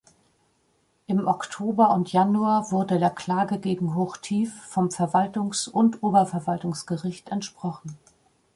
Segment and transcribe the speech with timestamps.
[1.05, 7.95] Im Oktober und Januar wurde der Klage gegen Hochtief vom Verwaltungs- und Oberverwaltungsgericht entsprochen.